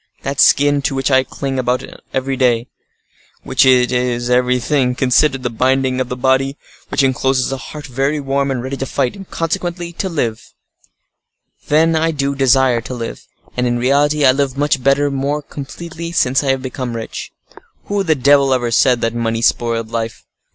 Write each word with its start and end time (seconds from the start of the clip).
That 0.23 0.39
skin 0.39 0.81
to 0.81 0.95
which 0.95 1.11
I 1.11 1.23
cling 1.23 1.59
above 1.59 1.81
everything, 2.11 2.65
because 3.45 3.65
it 3.65 3.91
is, 3.91 4.31
everything 4.31 4.95
considered, 4.95 5.43
the 5.43 5.51
binding 5.51 6.01
of 6.01 6.11
a 6.11 6.15
body 6.15 6.57
which 6.89 7.03
encloses 7.03 7.51
a 7.51 7.57
heart 7.57 7.85
very 7.85 8.19
warm 8.19 8.49
and 8.49 8.63
ready 8.63 8.77
to 8.77 8.87
fight, 8.87 9.15
and, 9.15 9.29
consequently, 9.29 9.93
to 9.93 10.09
live. 10.09 10.43
Then, 11.67 11.95
I 11.95 12.09
do 12.09 12.33
desire 12.33 12.81
to 12.81 12.95
live: 12.95 13.27
and, 13.55 13.67
in 13.67 13.77
reality, 13.77 14.25
I 14.25 14.31
live 14.31 14.57
much 14.57 14.81
better, 14.81 15.11
more 15.11 15.43
completely, 15.43 16.11
since 16.13 16.43
I 16.43 16.49
have 16.49 16.63
become 16.63 16.95
rich. 16.95 17.31
Who 17.85 18.01
the 18.01 18.15
devil 18.15 18.55
ever 18.55 18.71
said 18.71 19.01
that 19.01 19.13
money 19.13 19.43
spoiled 19.43 19.91
life? 19.91 20.25